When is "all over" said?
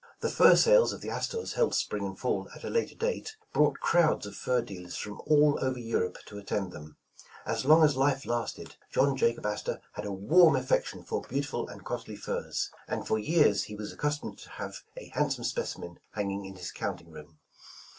5.27-5.77